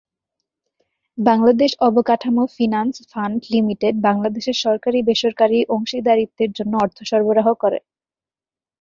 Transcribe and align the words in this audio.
বাংলাদেশ 1.17 1.71
অবকাঠামো 1.87 2.43
fund 2.55 2.95
limited 3.11 3.39
লিমিটেড 3.53 3.95
বাংলাদেশে 4.07 4.53
সরকারী-বেসরকারী 4.63 5.59
অংশীদারিত্বের 5.75 6.49
জন্য 6.57 6.73
অর্থ 6.77 6.97
সরবরাহ 7.09 7.47
করে। 7.63 7.79